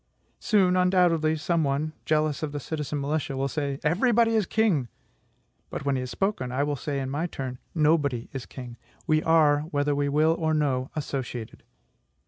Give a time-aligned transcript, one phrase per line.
[0.39, 4.87] Soon, undoubtedly, some one, jealous of the citizen militia, will say, "Everybody is king."
[5.69, 9.21] But, when he has spoken, I will say, in my turn, "Nobody is king; we
[9.21, 11.61] are, whether we will or no, associated."